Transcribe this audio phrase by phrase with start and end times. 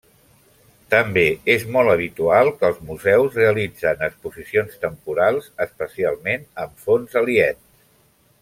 [0.93, 1.25] També
[1.55, 7.67] és molt habitual que els museus realitzen exposicions temporals, especialment amb fons aliens.